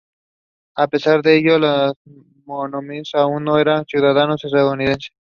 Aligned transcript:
A 0.77 0.87
pesar 0.87 1.21
de 1.21 1.37
ello 1.37 1.59
los 1.59 1.93
menominee 2.47 3.03
aún 3.13 3.43
no 3.43 3.59
eran 3.59 3.85
ciudadanos 3.85 4.43
estadounidenses. 4.43 5.09